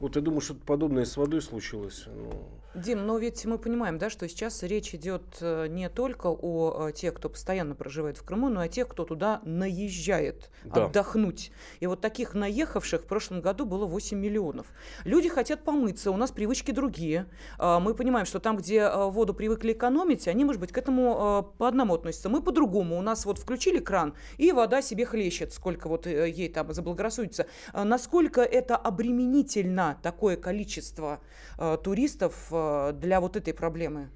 Вот 0.00 0.16
я 0.16 0.22
думаю, 0.22 0.40
что-то 0.40 0.60
подобное 0.66 1.04
с 1.04 1.16
водой 1.16 1.40
случилось. 1.40 2.04
Ну, 2.06 2.30
Дим, 2.74 3.06
но 3.06 3.18
ведь 3.18 3.44
мы 3.46 3.56
понимаем, 3.56 3.98
да, 3.98 4.10
что 4.10 4.28
сейчас 4.28 4.64
речь 4.64 4.96
идет 4.96 5.22
э, 5.40 5.68
не 5.68 5.88
только 5.88 6.26
о 6.26 6.88
э, 6.88 6.92
тех, 6.92 7.14
кто 7.14 7.28
постоянно 7.28 7.76
проживает 7.76 8.18
в 8.18 8.24
Крыму, 8.24 8.48
но 8.48 8.64
и 8.64 8.66
о 8.66 8.68
тех, 8.68 8.88
кто 8.88 9.04
туда 9.04 9.40
наезжает 9.44 10.50
Да. 10.64 10.86
отдохнуть. 10.86 11.52
И 11.78 11.86
вот 11.86 12.00
таких 12.00 12.34
наехавших 12.34 13.02
в 13.02 13.06
прошлом 13.06 13.40
году 13.42 13.64
было 13.64 13.86
8 13.86 14.18
миллионов. 14.18 14.66
Люди 15.04 15.28
хотят 15.28 15.62
помыться, 15.62 16.10
у 16.10 16.16
нас 16.16 16.32
привычки 16.32 16.72
другие. 16.72 17.26
А, 17.58 17.78
Мы 17.78 17.94
понимаем, 17.94 18.26
что 18.26 18.40
там, 18.40 18.56
где 18.56 18.78
э, 18.80 19.08
воду 19.08 19.34
привыкли 19.34 19.72
экономить, 19.72 20.26
они, 20.26 20.44
может 20.44 20.60
быть, 20.60 20.72
к 20.72 20.78
этому 20.78 21.52
э, 21.54 21.58
по 21.58 21.68
одному 21.68 21.94
относятся. 21.94 22.28
Мы 22.28 22.42
по-другому. 22.42 22.98
У 22.98 23.02
нас 23.02 23.24
вот 23.24 23.38
включили 23.38 23.78
кран, 23.78 24.14
и 24.36 24.50
вода 24.50 24.82
себе 24.82 25.06
хлещет, 25.06 25.52
сколько 25.52 25.88
вот 25.88 26.08
э, 26.08 26.28
ей 26.28 26.48
там 26.48 26.72
заблагорассудится. 26.72 27.46
Насколько 27.72 28.40
это 28.42 28.76
обременительно, 28.76 29.93
такое 30.02 30.36
количество 30.36 31.20
э, 31.58 31.76
туристов 31.82 32.48
э, 32.50 32.92
для 33.00 33.20
вот 33.20 33.36
этой 33.36 33.52
проблемы? 33.54 34.08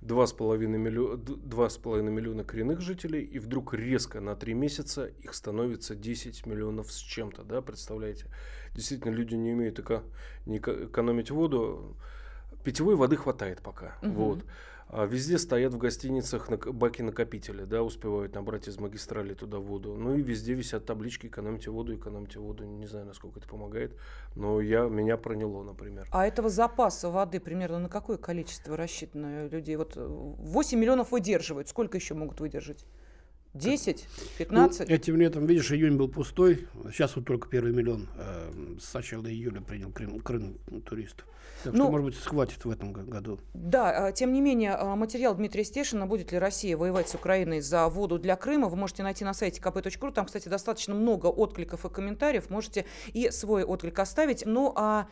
Два 0.00 0.26
с 0.26 0.32
половиной 0.32 0.78
миллиона, 0.78 1.16
миллиона 2.10 2.42
коренных 2.44 2.80
жителей, 2.80 3.22
и 3.22 3.38
вдруг 3.38 3.72
резко 3.74 4.20
на 4.20 4.34
три 4.34 4.52
месяца 4.54 5.06
их 5.06 5.32
становится 5.34 5.94
10 5.94 6.44
миллионов 6.46 6.90
с 6.90 6.96
чем-то, 6.98 7.44
да, 7.44 7.62
представляете? 7.62 8.26
Действительно, 8.74 9.12
люди 9.12 9.36
не 9.36 9.52
умеют 9.52 9.78
эко- 9.78 10.02
не 10.46 10.58
эко- 10.58 10.86
экономить 10.86 11.30
воду. 11.30 11.96
Питьевой 12.64 12.96
воды 12.96 13.16
хватает 13.16 13.60
пока, 13.60 13.96
Мгм. 14.02 14.14
вот. 14.14 14.44
А 14.92 15.06
везде 15.06 15.38
стоят 15.38 15.72
в 15.72 15.78
гостиницах 15.78 16.50
нак- 16.50 16.70
баки-накопители, 16.70 17.64
да, 17.64 17.82
успевают 17.82 18.34
набрать 18.34 18.68
из 18.68 18.78
магистрали 18.78 19.32
туда 19.32 19.58
воду. 19.58 19.96
Ну 19.96 20.16
и 20.16 20.22
везде 20.22 20.52
висят 20.52 20.84
таблички 20.84 21.28
«экономьте 21.28 21.70
воду, 21.70 21.96
экономьте 21.96 22.38
воду». 22.38 22.64
Не 22.64 22.86
знаю, 22.86 23.06
насколько 23.06 23.38
это 23.38 23.48
помогает, 23.48 23.96
но 24.36 24.60
я, 24.60 24.82
меня 24.82 25.16
проняло, 25.16 25.62
например. 25.62 26.06
А 26.12 26.26
этого 26.26 26.50
запаса 26.50 27.08
воды 27.08 27.40
примерно 27.40 27.78
на 27.78 27.88
какое 27.88 28.18
количество 28.18 28.76
рассчитано 28.76 29.48
людей? 29.48 29.76
Вот 29.76 29.96
э, 29.96 30.06
8 30.06 30.78
миллионов 30.78 31.10
выдерживают. 31.10 31.68
Сколько 31.68 31.96
еще 31.96 32.12
могут 32.12 32.40
выдержать? 32.40 32.84
10? 33.54 34.08
15? 34.38 34.88
Ну, 34.88 34.94
этим 34.94 35.16
летом, 35.16 35.46
видишь, 35.46 35.70
июнь 35.72 35.96
был 35.96 36.08
пустой. 36.08 36.66
Сейчас 36.90 37.16
вот 37.16 37.26
только 37.26 37.48
первый 37.48 37.72
миллион 37.72 38.08
э, 38.16 38.76
с 38.80 38.94
начала 38.94 39.26
июля 39.26 39.60
принял 39.60 39.90
Крым, 39.90 40.20
Крым 40.20 40.58
туристов. 40.86 41.26
Так 41.64 41.74
Ну, 41.74 41.84
что, 41.84 41.90
может 41.92 42.06
быть, 42.06 42.16
схватит 42.16 42.64
в 42.64 42.70
этом 42.70 42.92
году. 42.92 43.38
Да, 43.54 44.06
а, 44.06 44.12
тем 44.12 44.32
не 44.32 44.40
менее, 44.40 44.72
а, 44.72 44.96
материал 44.96 45.34
Дмитрия 45.34 45.64
Стешина 45.64 46.06
«Будет 46.06 46.32
ли 46.32 46.38
Россия 46.38 46.76
воевать 46.76 47.08
с 47.08 47.14
Украиной 47.14 47.60
за 47.60 47.88
воду 47.88 48.18
для 48.18 48.34
Крыма» 48.34 48.68
вы 48.68 48.76
можете 48.76 49.04
найти 49.04 49.24
на 49.24 49.32
сайте 49.32 49.60
kp.ru. 49.60 50.12
Там, 50.12 50.26
кстати, 50.26 50.48
достаточно 50.48 50.94
много 50.94 51.26
откликов 51.26 51.84
и 51.84 51.88
комментариев. 51.88 52.50
Можете 52.50 52.84
и 53.12 53.30
свой 53.30 53.62
отклик 53.62 53.98
оставить. 54.00 54.44
Ну, 54.44 54.72
а 54.74 55.06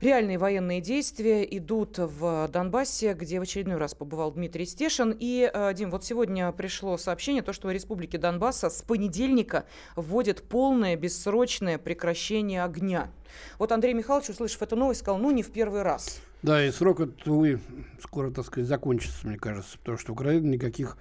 реальные 0.00 0.38
военные 0.38 0.80
действия 0.80 1.42
идут 1.42 1.98
в 1.98 2.48
Донбассе, 2.52 3.14
где 3.14 3.40
в 3.40 3.42
очередной 3.42 3.76
раз 3.76 3.94
побывал 3.94 4.30
Дмитрий 4.30 4.66
Стешин. 4.66 5.16
И, 5.18 5.50
а, 5.52 5.72
Дим, 5.72 5.90
вот 5.90 6.04
сегодня 6.04 6.52
пришло 6.52 6.96
сообщение, 6.98 7.42
то, 7.42 7.52
что 7.52 7.66
в 7.66 7.70
Республике 7.86 8.18
Донбасса 8.18 8.68
с 8.68 8.82
понедельника 8.82 9.64
вводят 9.94 10.42
полное 10.42 10.96
бессрочное 10.96 11.78
прекращение 11.78 12.64
огня. 12.64 13.12
Вот 13.60 13.70
Андрей 13.70 13.94
Михайлович, 13.94 14.28
услышав 14.28 14.60
эту 14.60 14.74
новость, 14.74 15.02
сказал, 15.02 15.20
ну, 15.20 15.30
не 15.30 15.44
в 15.44 15.52
первый 15.52 15.82
раз. 15.82 16.20
Да, 16.42 16.64
и 16.64 16.72
срок 16.72 16.98
этот, 16.98 17.28
увы, 17.28 17.60
скоро, 18.02 18.32
так 18.32 18.44
сказать, 18.44 18.68
закончится, 18.68 19.24
мне 19.24 19.38
кажется, 19.38 19.78
потому 19.78 19.98
что 19.98 20.14
Украина 20.14 20.48
никаких 20.48 20.96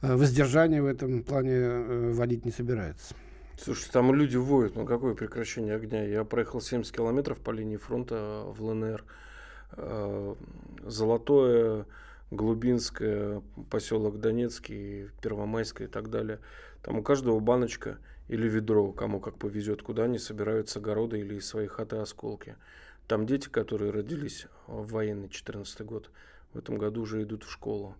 э, 0.00 0.16
воздержаний 0.16 0.80
в 0.80 0.86
этом 0.86 1.22
плане 1.24 1.52
э, 1.52 2.12
вводить 2.14 2.46
не 2.46 2.52
собирается. 2.52 3.14
Слушай, 3.62 3.90
там 3.92 4.14
люди 4.14 4.38
воют, 4.38 4.76
ну 4.76 4.86
какое 4.86 5.14
прекращение 5.14 5.74
огня? 5.74 6.04
Я 6.04 6.24
проехал 6.24 6.62
70 6.62 6.90
километров 6.90 7.38
по 7.38 7.50
линии 7.50 7.76
фронта 7.76 8.44
в 8.46 8.62
ЛНР. 8.62 9.04
Э, 9.72 10.34
Золотое, 10.86 11.84
Глубинское, 12.30 13.42
поселок 13.70 14.20
Донецкий, 14.20 15.10
Первомайское 15.22 15.86
и 15.86 15.90
так 15.90 16.10
далее. 16.10 16.40
Там 16.82 16.98
у 16.98 17.02
каждого 17.02 17.40
баночка 17.40 17.98
или 18.28 18.48
ведро, 18.48 18.92
кому 18.92 19.20
как 19.20 19.36
повезет, 19.36 19.82
куда 19.82 20.04
они 20.04 20.18
собирают 20.18 20.68
с 20.68 20.76
огорода 20.76 21.16
или 21.16 21.36
из 21.36 21.46
своей 21.46 21.68
хаты 21.68 21.96
осколки. 21.96 22.56
Там 23.06 23.26
дети, 23.26 23.48
которые 23.48 23.90
родились 23.90 24.46
в 24.66 24.92
военный 24.92 25.28
14 25.28 25.82
год, 25.82 26.10
в 26.54 26.58
этом 26.58 26.78
году 26.78 27.02
уже 27.02 27.22
идут 27.22 27.44
в 27.44 27.50
школу. 27.50 27.96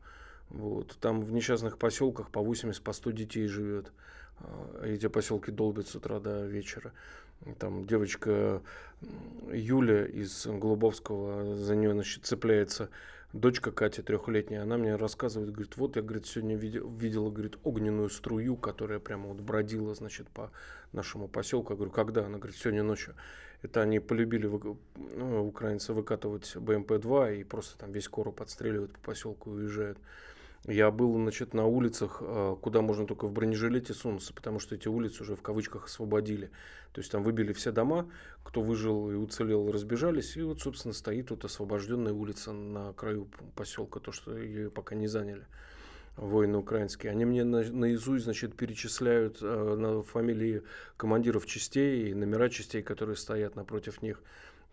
Вот. 0.49 0.97
Там 1.01 1.23
в 1.23 1.33
несчастных 1.33 1.79
поселках 1.79 2.31
по 2.31 2.41
80, 2.41 2.83
по 2.83 2.93
100 2.93 3.11
детей 3.11 3.47
живет. 3.47 3.93
А, 4.39 4.85
Эти 4.85 5.09
поселки 5.09 5.51
долбят 5.51 5.89
с 5.89 5.95
утра 5.95 6.21
до 6.21 6.47
вечера. 6.47 6.93
Там 7.59 7.85
девочка 7.87 8.63
Юля 9.53 10.07
из 10.07 10.47
Голубовского, 10.47 11.57
за 11.57 11.75
нее 11.77 11.93
значит, 11.93 12.25
цепляется 12.25 12.89
дочка 13.35 13.73
Катя 13.73 14.03
трехлетняя. 14.03 14.63
Она 14.63 14.79
мне 14.79 14.97
рассказывает, 14.97 15.51
говорит, 15.51 15.77
вот 15.77 15.97
я, 15.97 16.03
говорит, 16.03 16.27
сегодня 16.27 16.57
видел, 16.57 16.89
видела, 16.89 17.31
говорит, 17.31 17.59
огненную 17.65 18.09
струю, 18.09 18.57
которая 18.57 19.01
прямо 19.01 19.29
вот 19.29 19.41
бродила, 19.41 19.95
значит, 19.95 20.29
по 20.29 20.51
нашему 20.93 21.29
поселку. 21.29 21.73
Я 21.73 21.77
говорю, 21.77 21.91
когда? 21.91 22.25
Она 22.25 22.39
говорит, 22.39 22.57
сегодня 22.57 22.83
ночью. 22.83 23.15
Это 23.63 23.83
они 23.83 23.99
полюбили 23.99 24.47
вы- 24.47 24.77
ну, 25.17 25.47
украинцы 25.47 25.93
выкатывать 25.93 26.55
БМП-2 26.55 27.41
и 27.41 27.45
просто 27.45 27.79
там 27.79 27.93
весь 27.93 28.09
короб 28.09 28.41
отстреливают 28.41 28.93
по 28.93 29.01
поселку 29.01 29.51
и 29.51 29.55
уезжают. 29.55 29.99
Я 30.67 30.91
был, 30.91 31.15
значит, 31.15 31.53
на 31.53 31.67
улицах, 31.67 32.19
э, 32.21 32.57
куда 32.61 32.81
можно 32.81 33.07
только 33.07 33.27
в 33.27 33.33
бронежилете 33.33 33.93
сунуться, 33.93 34.33
потому 34.33 34.59
что 34.61 34.75
эти 34.75 34.89
улицы 34.89 35.23
уже 35.23 35.37
в 35.37 35.43
кавычках 35.43 35.85
освободили. 35.87 36.51
То 36.93 37.01
есть 37.01 37.13
там 37.13 37.23
выбили 37.23 37.53
все 37.53 37.71
дома, 37.71 38.09
кто 38.43 38.63
выжил 38.63 39.11
и 39.11 39.15
уцелел, 39.15 39.71
разбежались. 39.71 40.37
И 40.39 40.43
вот, 40.43 40.61
собственно, 40.61 40.95
стоит 40.95 41.31
вот 41.31 41.45
освобожденная 41.45 42.15
улица 42.15 42.53
на 42.53 42.95
краю 42.95 43.29
поселка, 43.57 44.01
то, 44.01 44.11
что 44.11 44.39
ее 44.39 44.71
пока 44.71 44.95
не 44.95 45.07
заняли 45.07 45.45
воины 46.17 46.57
украинские. 46.57 47.13
Они 47.13 47.27
мне 47.27 47.45
на- 47.45 47.71
наизусть, 47.71 48.25
значит, 48.25 48.57
перечисляют 48.57 49.39
э, 49.43 49.75
на 49.77 50.03
фамилии 50.03 50.63
командиров 50.97 51.45
частей 51.45 52.11
и 52.11 52.15
номера 52.15 52.49
частей, 52.49 52.83
которые 52.83 53.17
стоят 53.17 53.57
напротив 53.57 54.01
них. 54.01 54.23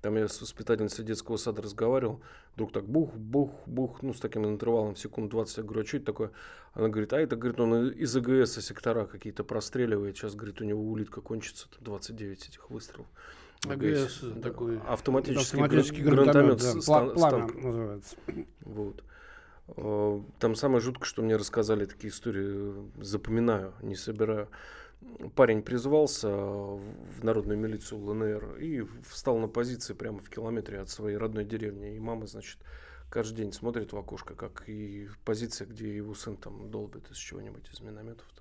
Там 0.02 0.16
я 0.18 0.28
с 0.28 0.42
воспитательницей 0.42 1.06
детского 1.06 1.38
сада 1.38 1.62
разговаривал, 1.62 2.22
вдруг 2.56 2.72
так 2.74 2.86
бух, 2.86 3.14
бух, 3.14 3.52
бух, 3.68 4.02
ну, 4.02 4.14
с 4.16 4.20
таким 4.20 4.46
интервалом 4.46 4.96
секунд 4.96 5.30
20. 5.30 5.58
Я 5.58 5.64
говорю, 5.64 5.82
а 5.82 5.86
что 5.86 5.98
это 5.98 6.06
такое? 6.08 6.32
Она 6.74 6.88
говорит, 6.90 7.14
а 7.14 7.20
это, 7.20 7.36
говорит, 7.36 7.60
он 7.60 7.90
из 7.90 8.16
АГС 8.16 8.60
сектора 8.66 9.06
какие-то 9.06 9.44
простреливает. 9.44 10.18
Сейчас, 10.18 10.34
говорит, 10.34 10.60
у 10.60 10.64
него 10.64 10.82
улитка 10.84 11.22
кончится, 11.22 11.70
там 11.70 11.84
29 11.84 12.48
этих 12.50 12.70
выстрелов. 12.72 13.06
АГС 13.70 14.24
такой 14.42 14.80
автоматический, 14.88 15.58
автоматический 15.62 16.02
гран- 16.02 16.16
гранатомет, 16.16 16.58
гранатомет 16.58 16.76
да, 16.76 16.82
с- 16.82 16.90
пла- 16.90 17.10
с 17.12 17.14
пламя 17.14 17.38
танком. 17.38 17.62
называется. 17.62 18.16
Вот. 18.62 19.04
Э, 19.78 20.22
Там 20.40 20.56
самое 20.56 20.82
жуткое, 20.82 21.06
что 21.06 21.22
мне 21.22 21.36
рассказали 21.36 21.86
такие 21.86 22.10
истории, 22.12 22.48
э, 22.98 23.04
запоминаю, 23.04 23.74
не 23.84 23.96
собираю. 23.96 24.48
Парень 25.36 25.64
призвался 25.64 26.30
в 26.30 27.24
народную 27.24 27.58
милицию 27.58 28.02
ЛНР 28.02 28.58
и 28.58 28.86
встал 29.08 29.38
на 29.38 29.48
позиции 29.48 29.94
прямо 29.94 30.20
в 30.20 30.30
километре 30.30 30.80
от 30.80 30.90
своей 30.90 31.18
родной 31.18 31.46
деревни. 31.46 31.96
И 31.96 32.00
мама, 32.00 32.28
значит, 32.28 32.60
каждый 33.10 33.38
день 33.38 33.54
смотрит 33.54 33.94
в 33.94 33.98
окошко, 33.98 34.36
как 34.36 34.64
и 34.68 35.10
позиция, 35.26 35.68
где 35.68 35.96
его 35.96 36.14
сын 36.14 36.38
там 36.38 36.70
долбит 36.70 37.10
из 37.10 37.18
чего-нибудь, 37.18 37.70
из 37.72 37.82
минометов. 37.82 38.28
Там. 38.36 38.41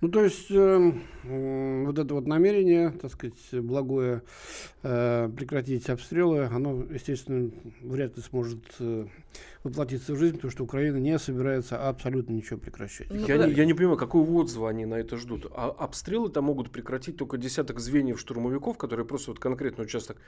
Ну, 0.00 0.08
то 0.08 0.22
есть, 0.22 0.50
э, 0.50 0.92
вот 1.22 1.98
это 1.98 2.14
вот 2.14 2.26
намерение, 2.26 2.90
так 2.90 3.12
сказать, 3.12 3.34
благое 3.52 4.22
э, 4.82 5.30
прекратить 5.34 5.88
обстрелы, 5.88 6.44
оно, 6.44 6.84
естественно, 6.90 7.50
вряд 7.80 8.16
ли 8.16 8.22
сможет 8.22 8.62
э, 8.80 9.06
воплотиться 9.62 10.12
в 10.14 10.18
жизнь, 10.18 10.36
потому 10.36 10.50
что 10.50 10.64
Украина 10.64 10.98
не 10.98 11.18
собирается 11.18 11.88
абсолютно 11.88 12.32
ничего 12.34 12.58
прекращать. 12.58 13.08
Ну, 13.10 13.26
я, 13.26 13.38
да. 13.38 13.46
не, 13.46 13.54
я 13.54 13.64
не 13.64 13.74
понимаю, 13.74 13.96
какого 13.96 14.30
отзыва 14.32 14.68
они 14.68 14.84
на 14.84 14.96
это 14.96 15.16
ждут. 15.16 15.46
А 15.54 15.70
обстрелы 15.70 16.28
там 16.28 16.44
могут 16.44 16.70
прекратить 16.70 17.16
только 17.16 17.38
десяток 17.38 17.80
звеньев 17.80 18.20
штурмовиков, 18.20 18.76
которые 18.76 19.06
просто 19.06 19.30
вот 19.30 19.40
конкретный 19.40 19.84
участок 19.84 20.18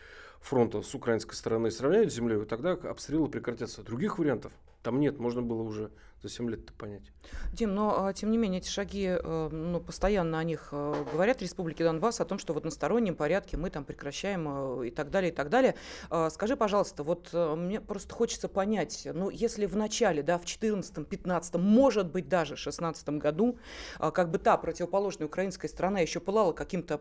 фронта 0.40 0.82
с 0.82 0.94
украинской 0.94 1.34
стороны 1.34 1.70
сравняют 1.70 2.12
с 2.12 2.16
землей, 2.16 2.42
и 2.42 2.46
тогда 2.46 2.72
обстрелы 2.72 3.28
прекратятся. 3.28 3.82
Других 3.82 4.18
вариантов 4.18 4.52
там 4.82 5.00
нет, 5.00 5.18
можно 5.18 5.42
было 5.42 5.62
уже 5.62 5.90
за 6.28 6.34
7 6.34 6.50
лет 6.50 6.64
это 6.64 6.72
понять. 6.72 7.12
Дим, 7.52 7.74
но 7.74 8.06
а, 8.06 8.12
тем 8.12 8.30
не 8.30 8.38
менее 8.38 8.60
эти 8.60 8.68
шаги, 8.68 9.06
э, 9.06 9.48
ну, 9.50 9.80
постоянно 9.80 10.38
о 10.38 10.44
них 10.44 10.68
э, 10.72 11.04
говорят 11.12 11.38
в 11.38 11.42
Республике 11.42 11.84
Донбасс, 11.84 12.20
о 12.20 12.24
том, 12.24 12.38
что 12.38 12.52
в 12.52 12.58
одностороннем 12.58 13.14
порядке 13.14 13.56
мы 13.56 13.70
там 13.70 13.84
прекращаем 13.84 14.80
э, 14.82 14.88
и 14.88 14.90
так 14.90 15.10
далее, 15.10 15.32
и 15.32 15.34
так 15.34 15.48
далее. 15.48 15.74
А, 16.10 16.30
Скажи, 16.30 16.56
пожалуйста, 16.56 17.02
вот 17.02 17.32
мне 17.32 17.80
просто 17.80 18.14
хочется 18.14 18.48
понять, 18.48 19.06
ну, 19.12 19.30
если 19.30 19.66
в 19.66 19.76
начале, 19.76 20.22
да, 20.22 20.38
в 20.38 20.44
14 20.44 21.06
15 21.06 21.54
может 21.54 22.10
быть, 22.10 22.28
даже 22.28 22.56
16 22.56 23.08
году, 23.10 23.58
а, 23.98 24.10
как 24.10 24.30
бы 24.30 24.38
та 24.38 24.56
противоположная 24.56 25.26
украинская 25.26 25.68
сторона 25.68 26.00
еще 26.00 26.20
пылала 26.20 26.52
каким-то 26.52 27.00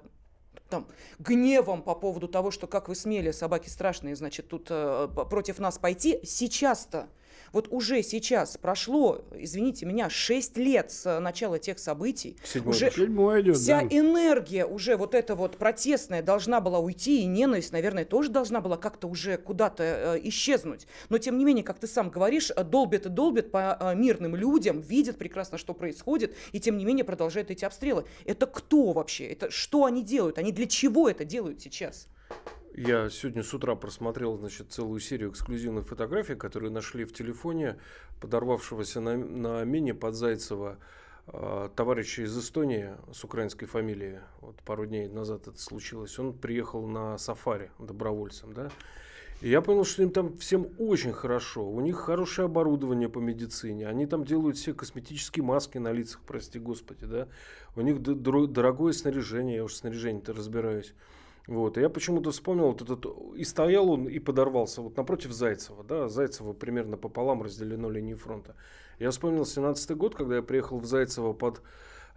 там, 0.69 0.87
гневом 1.19 1.83
по 1.83 1.95
поводу 1.95 2.27
того, 2.27 2.51
что 2.51 2.67
как 2.67 2.87
вы 2.87 2.95
смели, 2.95 3.31
собаки 3.31 3.69
страшные, 3.69 4.15
значит, 4.15 4.47
тут 4.47 4.67
э, 4.69 5.07
против 5.29 5.59
нас 5.59 5.77
пойти. 5.77 6.19
Сейчас-то 6.23 7.07
Вот 7.51 7.67
уже 7.71 8.03
сейчас 8.03 8.57
прошло, 8.57 9.23
извините 9.35 9.85
меня, 9.85 10.09
6 10.09 10.57
лет 10.57 10.91
с 10.91 11.19
начала 11.19 11.59
тех 11.59 11.79
событий. 11.79 12.37
Седьмой 12.43 12.75
уже 12.75 12.91
Седьмой 12.91 13.41
идет, 13.41 13.57
вся 13.57 13.81
да. 13.81 13.87
энергия 13.87 14.65
уже 14.65 14.97
вот 14.97 15.15
эта 15.15 15.35
вот 15.35 15.57
протестная 15.57 16.21
должна 16.21 16.61
была 16.61 16.79
уйти, 16.79 17.21
и 17.21 17.25
ненависть, 17.25 17.71
наверное, 17.71 18.05
тоже 18.05 18.29
должна 18.29 18.61
была 18.61 18.77
как-то 18.77 19.07
уже 19.07 19.37
куда-то 19.37 19.83
э, 19.83 20.19
исчезнуть. 20.23 20.87
Но 21.09 21.17
тем 21.17 21.37
не 21.37 21.45
менее, 21.45 21.63
как 21.63 21.79
ты 21.79 21.87
сам 21.87 22.09
говоришь, 22.09 22.51
э, 22.55 22.63
долбят 22.63 23.05
и 23.05 23.09
долбят 23.09 23.51
по 23.51 23.77
э, 23.79 23.95
мирным 23.95 24.35
людям, 24.35 24.81
видят 24.81 25.17
прекрасно, 25.17 25.57
что 25.57 25.73
происходит, 25.73 26.35
и 26.51 26.59
тем 26.59 26.77
не 26.77 26.85
менее 26.85 27.05
продолжают 27.05 27.51
эти 27.51 27.65
обстрелы. 27.65 28.05
Это 28.25 28.45
кто 28.47 28.91
вообще? 28.91 29.25
Это 29.27 29.49
что 29.51 29.85
они 29.85 30.03
делают? 30.03 30.37
Они 30.37 30.51
для 30.51 30.67
чего 30.67 31.09
это 31.09 31.25
делают 31.25 31.61
сейчас? 31.61 32.07
Я 32.77 33.09
сегодня 33.09 33.41
с 33.41 33.53
утра 33.53 33.73
просмотрел, 33.75 34.35
значит, 34.35 34.69
целую 34.69 34.99
серию 34.99 35.31
эксклюзивных 35.31 35.87
фотографий, 35.87 36.35
которые 36.35 36.71
нашли 36.71 37.05
в 37.05 37.13
телефоне 37.13 37.77
подорвавшегося 38.19 38.99
на, 38.99 39.15
на 39.15 39.63
мине 39.63 39.93
под 39.93 40.13
Зайцево 40.13 40.77
э, 41.27 41.69
товарища 41.73 42.23
из 42.23 42.37
Эстонии 42.37 42.89
с 43.13 43.23
украинской 43.23 43.65
фамилией. 43.65 44.19
Вот 44.41 44.57
пару 44.63 44.85
дней 44.85 45.07
назад 45.07 45.47
это 45.47 45.57
случилось. 45.57 46.19
Он 46.19 46.33
приехал 46.33 46.85
на 46.85 47.17
сафари 47.17 47.71
добровольцем, 47.79 48.51
да. 48.53 48.69
И 49.39 49.47
я 49.49 49.61
понял, 49.61 49.85
что 49.85 50.03
им 50.03 50.09
там 50.09 50.37
всем 50.37 50.67
очень 50.77 51.13
хорошо. 51.13 51.65
У 51.65 51.79
них 51.79 51.95
хорошее 51.95 52.47
оборудование 52.47 53.07
по 53.07 53.19
медицине. 53.19 53.87
Они 53.87 54.05
там 54.05 54.25
делают 54.25 54.57
все 54.57 54.73
косметические 54.73 55.45
маски 55.45 55.77
на 55.77 55.93
лицах, 55.93 56.19
прости 56.27 56.59
господи, 56.59 57.05
да. 57.05 57.29
У 57.77 57.81
них 57.81 58.01
дорогое 58.01 58.91
снаряжение, 58.91 59.55
я 59.55 59.63
уж 59.63 59.71
в 59.71 59.77
снаряжении-то 59.77 60.33
разбираюсь. 60.33 60.93
Вот, 61.47 61.77
и 61.77 61.81
я 61.81 61.89
почему-то 61.89 62.31
вспомнил 62.31 62.67
вот 62.67 62.81
этот, 62.81 63.05
и 63.35 63.43
стоял 63.43 63.91
он 63.91 64.07
и 64.07 64.17
подорвался 64.17 64.81
вот 64.81 64.97
напротив 64.97 65.31
Зайцева, 65.31 65.83
да, 65.83 66.09
Зайцево 66.09 66.53
примерно 66.53 66.97
пополам 66.97 67.43
разделено 67.43 67.89
линией 67.89 68.15
фронта. 68.15 68.55
Я 68.97 69.11
вспомнил 69.11 69.45
17 69.45 69.91
год, 69.95 70.15
когда 70.15 70.37
я 70.37 70.41
приехал 70.41 70.79
в 70.79 70.85
Зайцево 70.85 71.33
под, 71.33 71.61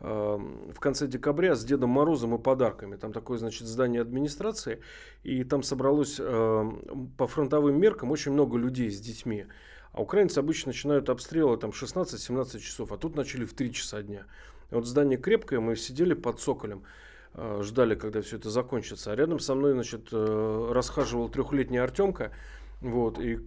э, 0.01 0.07
в 0.07 0.81
конце 0.81 1.07
декабря 1.07 1.55
с 1.55 1.65
Дедом 1.65 1.91
Морозом 1.91 2.37
и 2.37 2.39
подарками. 2.39 2.97
Там 2.97 3.13
такое, 3.13 3.37
значит, 3.37 3.69
здание 3.69 4.01
администрации, 4.01 4.81
и 5.25 5.45
там 5.45 5.63
собралось 5.63 6.17
э, 6.19 6.71
по 7.19 7.27
фронтовым 7.27 7.79
меркам 7.79 8.11
очень 8.11 8.33
много 8.33 8.57
людей 8.57 8.91
с 8.91 8.99
детьми. 8.99 9.45
А 9.93 10.01
украинцы 10.01 10.39
обычно 10.39 10.71
начинают 10.71 11.11
обстрелы 11.11 11.59
там 11.59 11.71
16-17 11.71 12.61
часов, 12.61 12.93
а 12.93 12.97
тут 12.97 13.15
начали 13.15 13.45
в 13.45 13.53
3 13.53 13.73
часа 13.75 14.01
дня. 14.03 14.25
И 14.71 14.75
вот 14.75 14.87
здание 14.87 15.19
крепкое, 15.19 15.61
мы 15.61 15.77
сидели 15.77 16.15
под 16.15 16.41
цоколем 16.41 16.79
э, 16.79 17.08
ждали, 17.35 17.95
когда 17.95 18.21
все 18.23 18.37
это 18.37 18.51
закончится. 18.51 19.13
А 19.13 19.17
рядом 19.17 19.39
со 19.39 19.55
мной, 19.55 19.73
значит, 19.73 20.09
э, 20.13 20.71
расхаживал 20.73 21.29
трехлетний 21.29 21.81
Артемка. 21.81 22.33
Вот, 22.81 23.19
и 23.19 23.41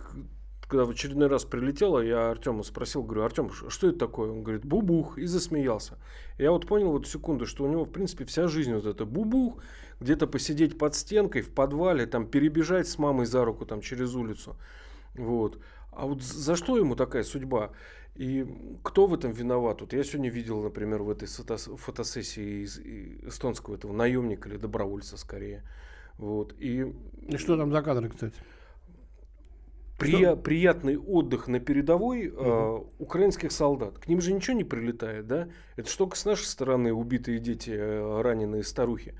когда 0.71 0.85
в 0.85 0.91
очередной 0.91 1.27
раз 1.27 1.43
прилетело, 1.43 1.99
я 1.99 2.31
Артема 2.31 2.63
спросил, 2.63 3.03
говорю, 3.03 3.23
Артем, 3.23 3.51
что 3.51 3.89
это 3.89 3.99
такое? 3.99 4.31
Он 4.31 4.41
говорит, 4.41 4.65
бубух, 4.65 5.17
и 5.17 5.25
засмеялся. 5.25 5.97
Я 6.37 6.51
вот 6.51 6.65
понял 6.65 6.91
вот 6.91 7.07
секунду, 7.07 7.45
что 7.45 7.65
у 7.65 7.67
него, 7.67 7.83
в 7.83 7.91
принципе, 7.91 8.23
вся 8.23 8.47
жизнь 8.47 8.73
вот 8.73 8.85
это 8.85 9.03
бубух, 9.03 9.61
где-то 9.99 10.27
посидеть 10.27 10.77
под 10.77 10.95
стенкой 10.95 11.41
в 11.41 11.53
подвале, 11.53 12.05
там 12.05 12.25
перебежать 12.25 12.87
с 12.87 12.97
мамой 12.97 13.25
за 13.25 13.43
руку 13.43 13.65
там 13.65 13.81
через 13.81 14.15
улицу. 14.15 14.55
Вот. 15.15 15.59
А 15.91 16.05
вот 16.05 16.21
за 16.21 16.55
что 16.55 16.77
ему 16.77 16.95
такая 16.95 17.23
судьба? 17.23 17.71
И 18.15 18.45
кто 18.83 19.07
в 19.07 19.13
этом 19.13 19.31
виноват? 19.31 19.81
Вот 19.81 19.93
я 19.93 20.03
сегодня 20.03 20.29
видел, 20.29 20.61
например, 20.61 21.01
в 21.03 21.09
этой 21.09 21.27
фотосессии 21.27 22.63
из 22.63 22.79
эстонского 22.79 23.75
этого 23.75 23.93
наемника 23.93 24.49
или 24.49 24.57
добровольца 24.57 25.17
скорее. 25.17 25.63
Вот. 26.17 26.53
И 26.59 26.93
И 27.27 27.37
что 27.37 27.57
там 27.57 27.71
за 27.71 27.81
кадры, 27.81 28.09
кстати? 28.09 28.35
прия- 29.97 30.35
приятный 30.35 30.97
отдых 30.97 31.47
на 31.47 31.59
передовой 31.59 32.27
э, 32.27 32.79
украинских 32.99 33.51
солдат. 33.51 33.99
К 33.99 34.07
ним 34.07 34.21
же 34.21 34.33
ничего 34.33 34.57
не 34.57 34.63
прилетает, 34.63 35.27
да? 35.27 35.47
Это 35.75 35.89
что 35.89 36.09
с 36.13 36.25
нашей 36.25 36.45
стороны 36.45 36.93
убитые 36.93 37.39
дети, 37.39 37.71
э, 37.71 38.21
раненые 38.21 38.63
старухи. 38.63 39.09
Э, 39.09 39.15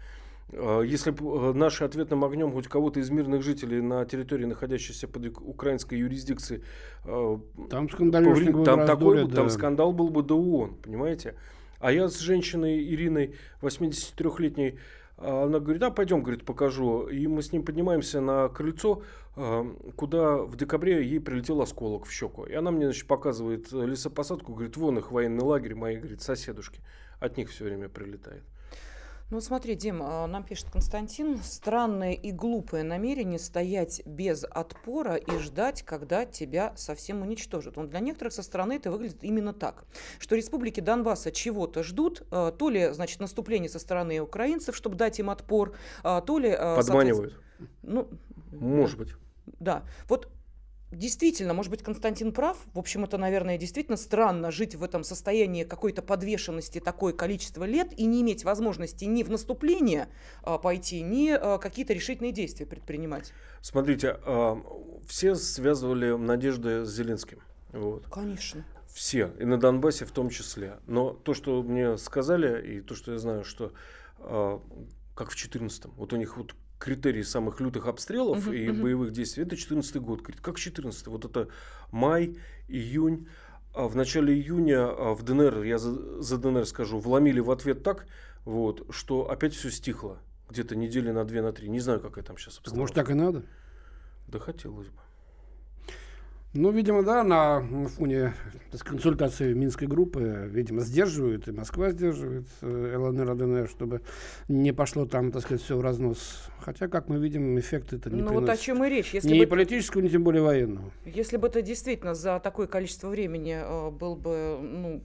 Если 0.54 1.12
бы 1.12 1.54
наши 1.54 1.84
ответным 1.86 2.24
огнем 2.26 2.52
хоть 2.52 2.68
кого-то 2.68 3.00
из 3.00 3.10
мирных 3.10 3.42
жителей 3.42 3.82
на 3.82 4.04
территории, 4.06 4.46
находящейся 4.46 5.08
под 5.08 5.26
ук- 5.28 5.42
украинской 5.42 5.96
юрисдикцией, 6.00 6.64
э, 7.06 7.38
Там 7.70 7.88
повред- 7.88 8.66
там, 8.66 8.82
в 8.82 8.86
такой, 8.86 9.24
бы- 9.26 9.34
там 9.34 9.46
да. 9.46 9.50
скандал 9.50 9.94
был 9.94 10.10
бы 10.10 10.24
до 10.24 10.38
ООН, 10.38 10.76
понимаете? 10.84 11.36
А 11.80 11.92
я 11.92 12.10
с 12.10 12.20
женщиной 12.20 12.84
Ириной, 12.94 13.36
83-летней, 13.62 14.78
а, 15.18 15.46
она 15.46 15.60
говорит, 15.60 15.82
а 15.84 15.92
пойдем, 15.92 16.22
говорит, 16.22 16.46
покажу. 16.46 17.08
И 17.08 17.28
мы 17.28 17.42
с 17.42 17.52
ним 17.54 17.64
поднимаемся 17.64 18.22
на 18.22 18.50
крыльцо, 18.50 19.04
а, 19.36 19.66
куда 19.96 20.38
в 20.38 20.56
декабре 20.58 21.04
ей 21.08 21.20
прилетел 21.20 21.62
осколок 21.62 22.06
в 22.06 22.12
щеку. 22.12 22.44
И 22.44 22.54
она 22.54 22.72
мне, 22.72 22.86
значит, 22.86 23.08
показывает 23.08 23.72
э, 23.74 23.86
лесопосадку, 23.86 24.54
говорит, 24.54 24.78
вон 24.78 24.98
их 24.98 25.12
военный 25.12 25.44
лагерь, 25.44 25.76
мои, 25.76 25.98
говорит, 25.98 26.22
соседушки. 26.22 26.82
От 27.20 27.38
них 27.38 27.50
все 27.50 27.64
время 27.66 27.88
прилетает. 27.88 28.44
Ну 29.32 29.40
смотри, 29.40 29.76
Дим, 29.76 30.02
а, 30.04 30.28
нам 30.28 30.44
пишет 30.44 30.70
Константин, 30.70 31.38
странное 31.42 32.12
и 32.12 32.34
глупое 32.34 32.84
намерение 32.84 33.40
стоять 33.40 34.02
без 34.06 34.44
отпора 34.44 35.16
и 35.16 35.38
ждать, 35.38 35.84
когда 35.84 36.26
тебя 36.26 36.74
совсем 36.76 37.22
уничтожат. 37.22 37.78
Он 37.78 37.88
для 37.88 38.02
некоторых 38.02 38.34
со 38.34 38.44
стороны 38.44 38.74
это 38.74 38.92
выглядит 38.92 39.24
именно 39.24 39.54
так, 39.54 39.86
что 40.20 40.36
республики 40.36 40.82
Донбасса 40.82 41.32
чего-то 41.32 41.82
ждут, 41.82 42.24
а, 42.30 42.52
то 42.52 42.70
ли, 42.70 42.92
значит, 42.92 43.22
наступление 43.22 43.70
со 43.70 43.80
стороны 43.80 44.20
украинцев, 44.20 44.76
чтобы 44.76 44.98
дать 44.98 45.18
им 45.20 45.30
отпор, 45.30 45.78
а, 46.04 46.20
то 46.20 46.38
ли... 46.38 46.52
Подманивают. 46.52 47.42
Ну, 47.84 48.10
Может 48.52 48.98
быть. 48.98 49.14
да, 49.46 49.86
вот 50.10 50.28
действительно, 50.92 51.54
может 51.54 51.72
быть, 51.72 51.84
Константин 51.84 52.32
прав. 52.32 52.58
В 52.74 52.80
общем, 52.80 53.04
это, 53.04 53.18
наверное, 53.18 53.58
действительно 53.58 53.98
странно 53.98 54.52
жить 54.52 54.76
в 54.76 54.84
этом 54.84 55.04
состоянии 55.04 55.64
какой-то 55.64 56.02
подвешенности 56.02 56.80
такое 56.80 57.14
количество 57.14 57.64
лет 57.64 57.98
и 57.98 58.06
не 58.06 58.22
иметь 58.22 58.44
возможности 58.44 59.06
ни 59.06 59.24
в 59.24 59.30
наступление 59.30 60.10
а, 60.44 60.58
пойти, 60.58 61.02
ни 61.02 61.30
а, 61.30 61.58
какие-то 61.58 61.94
решительные 61.94 62.32
действия 62.32 62.66
предпринимать. 62.66 63.34
Смотрите, 63.62 64.20
а, 64.26 64.62
все 65.08 65.36
связывали 65.36 66.16
надежды 66.16 66.86
с 66.86 66.90
Зеленским. 66.90 67.40
Вот. 67.72 68.08
Конечно. 68.08 68.66
Все, 68.94 69.32
и 69.40 69.46
на 69.46 69.58
Донбассе 69.58 70.06
в 70.06 70.12
том 70.12 70.30
числе. 70.30 70.78
Но 70.86 71.12
то, 71.12 71.34
что 71.34 71.64
мне 71.64 71.98
сказали, 71.98 72.76
и 72.76 72.82
то, 72.82 72.94
что 72.94 73.14
я 73.14 73.20
знаю, 73.20 73.46
что 73.46 73.72
как 75.16 75.32
в 75.32 75.36
14-м, 75.36 75.92
вот 75.96 76.14
у 76.14 76.16
них 76.18 76.38
вот 76.38 76.54
критерий 76.82 77.24
самых 77.24 77.62
лютых 77.62 77.86
обстрелов 77.86 78.48
Мгм, 78.48 78.54
и 78.54 78.70
мгм. 78.70 78.82
боевых 78.82 79.12
действий, 79.12 79.44
это 79.44 79.56
14 79.56 79.98
год. 79.98 80.22
Говорит, 80.22 80.42
как 80.42 80.58
14 80.58 81.08
Вот 81.08 81.26
это 81.26 81.48
май, 81.92 82.38
июнь. 82.68 83.28
А 83.74 83.88
в 83.88 83.96
начале 83.96 84.34
июня 84.34 84.88
а, 84.90 85.14
в 85.14 85.24
ДНР, 85.24 85.64
я 85.64 85.78
за, 85.78 86.22
за 86.22 86.38
ДНР 86.38 86.66
скажу, 86.66 87.00
вломили 87.00 87.40
в 87.40 87.52
ответ 87.52 87.84
так, 87.84 88.06
вот, 88.44 88.86
что 88.90 89.30
опять 89.30 89.54
все 89.54 89.70
стихло. 89.70 90.20
Где-то 90.50 90.76
недели 90.76 91.12
на 91.12 91.24
две, 91.24 91.42
на 91.42 91.54
три. 91.54 91.70
Не 91.70 91.80
знаю, 91.80 92.02
какая 92.02 92.26
там 92.26 92.38
сейчас 92.38 92.58
обстановка. 92.58 92.80
может, 92.80 92.96
так 92.96 93.10
и 93.12 93.14
надо? 93.14 93.44
Да 94.28 94.40
хотелось 94.40 94.88
бы. 94.88 95.00
Ну, 96.54 96.72
видимо, 96.72 97.02
да, 97.04 97.24
на 97.24 97.62
фоне 97.88 98.34
консультации 98.84 99.54
Минской 99.54 99.88
группы, 99.88 100.50
видимо, 100.52 100.82
сдерживают, 100.82 101.48
и 101.48 101.52
Москва 101.52 101.92
сдерживает 101.92 102.46
э, 102.62 102.96
ЛНР, 102.98 103.32
ЛНР, 103.32 103.70
чтобы 103.70 104.02
не 104.50 104.74
пошло 104.74 105.06
там, 105.06 105.32
так 105.32 105.44
сказать, 105.44 105.62
все 105.62 105.78
в 105.78 105.82
разнос. 105.82 106.50
Хотя, 106.60 106.90
как 106.90 107.08
мы 107.08 107.20
видим, 107.20 107.58
эффект 107.58 107.94
это 107.94 108.10
не 108.10 108.22
ну 108.22 108.34
вот 108.34 108.50
о 108.50 108.58
чем 108.58 108.84
и 108.84 108.90
речь. 108.90 109.14
Если 109.14 109.30
ни 109.30 109.40
бы, 109.40 109.48
политического, 109.48 110.02
ни 110.02 110.10
тем 110.10 110.26
более 110.26 110.42
военного. 110.42 110.92
если 111.06 111.38
бы 111.38 111.48
это 111.48 111.62
действительно 111.62 112.16
за 112.16 112.40
такое 112.40 112.68
количество 112.68 113.08
времени 113.08 113.58
а, 113.58 113.90
был 113.90 114.18
бы, 114.18 114.60
ну, 114.62 115.02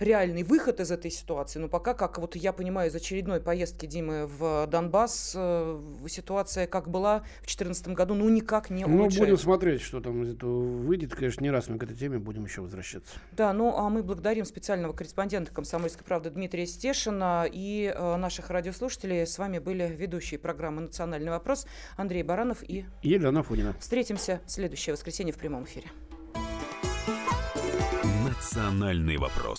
реальный 0.00 0.42
выход 0.42 0.80
из 0.80 0.90
этой 0.90 1.10
ситуации. 1.10 1.58
Но 1.58 1.68
пока, 1.68 1.94
как 1.94 2.18
вот 2.18 2.34
я 2.34 2.52
понимаю, 2.52 2.90
из 2.90 2.94
очередной 2.94 3.40
поездки 3.40 3.86
Димы 3.86 4.26
в 4.26 4.66
Донбасс, 4.66 5.34
э, 5.36 5.80
ситуация 6.08 6.66
как 6.66 6.88
была 6.88 7.18
в 7.20 7.46
2014 7.46 7.88
году, 7.88 8.14
ну 8.14 8.28
никак 8.28 8.70
не 8.70 8.82
Ну, 8.82 8.88
будем 8.88 9.00
улучшается. 9.02 9.44
смотреть, 9.44 9.82
что 9.82 10.00
там 10.00 10.22
из 10.24 10.34
этого 10.34 10.60
выйдет. 10.60 11.14
Конечно, 11.14 11.42
не 11.42 11.50
раз 11.50 11.68
мы 11.68 11.78
к 11.78 11.82
этой 11.84 11.96
теме 11.96 12.18
будем 12.18 12.44
еще 12.44 12.62
возвращаться. 12.62 13.12
Да, 13.32 13.52
ну 13.52 13.76
а 13.76 13.88
мы 13.90 14.02
благодарим 14.02 14.44
специального 14.44 14.92
корреспондента 14.92 15.52
«Комсомольской 15.52 16.04
правды» 16.04 16.30
Дмитрия 16.30 16.66
Стешина 16.66 17.46
и 17.50 17.92
э, 17.94 18.16
наших 18.16 18.50
радиослушателей. 18.50 19.26
С 19.26 19.38
вами 19.38 19.58
были 19.58 19.86
ведущие 19.86 20.40
программы 20.40 20.80
«Национальный 20.82 21.30
вопрос» 21.30 21.66
Андрей 21.96 22.22
Баранов 22.22 22.62
и 22.62 22.84
И 23.02 23.08
Елена 23.10 23.42
Фонина. 23.42 23.74
встретимся 23.78 24.40
в 24.46 24.50
следующее 24.50 24.94
воскресенье 24.94 25.34
в 25.34 25.36
прямом 25.36 25.64
эфире. 25.64 25.88
«Национальный 28.26 29.16
вопрос». 29.18 29.58